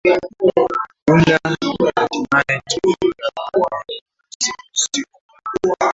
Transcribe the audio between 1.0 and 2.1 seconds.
jumla